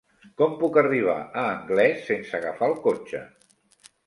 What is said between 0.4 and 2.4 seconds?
Com puc arribar a Anglès sense